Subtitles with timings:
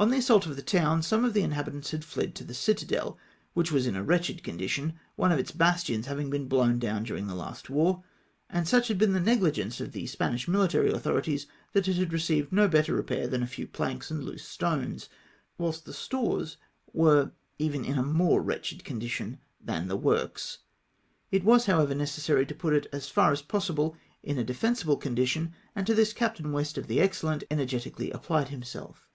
[0.00, 3.18] On the assault of the town some of the inhabitants had fled to the citadel,
[3.52, 7.02] which was in a wretched condi tion, one of its bastions havmg been blown down
[7.02, 8.02] during the last war;
[8.48, 12.50] and such had been the neghgence of the Spanish mihtary authorities, that it had received
[12.50, 15.10] no better repair than a few planks and loose stones;
[15.58, 16.56] whilst the stores
[16.94, 20.60] were even in a more wretched condi tion than the works.
[21.30, 25.52] It was, however, necessary to put it, as far as possible, in a defensible condition,
[25.76, 29.06] and to this Captain West, of the Excellent^ energetically apphed himself.